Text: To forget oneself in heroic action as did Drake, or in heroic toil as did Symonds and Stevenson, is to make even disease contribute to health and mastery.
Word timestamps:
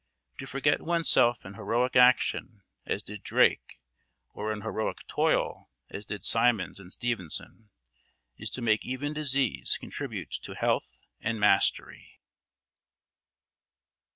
To 0.39 0.47
forget 0.47 0.81
oneself 0.81 1.45
in 1.45 1.53
heroic 1.53 1.95
action 1.95 2.63
as 2.87 3.03
did 3.03 3.21
Drake, 3.21 3.79
or 4.33 4.51
in 4.51 4.61
heroic 4.61 5.05
toil 5.05 5.69
as 5.91 6.07
did 6.07 6.25
Symonds 6.25 6.79
and 6.79 6.91
Stevenson, 6.91 7.69
is 8.35 8.49
to 8.49 8.63
make 8.63 8.83
even 8.83 9.13
disease 9.13 9.77
contribute 9.79 10.31
to 10.31 10.55
health 10.55 11.05
and 11.19 11.39
mastery. 11.39 12.19